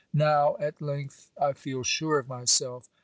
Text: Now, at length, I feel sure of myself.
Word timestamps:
Now, 0.13 0.55
at 0.59 0.81
length, 0.81 1.29
I 1.39 1.53
feel 1.53 1.83
sure 1.83 2.17
of 2.17 2.27
myself. 2.27 2.89